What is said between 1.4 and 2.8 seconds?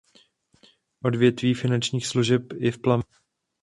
finančních služeb je v